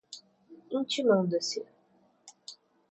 intimando-se 0.77 1.61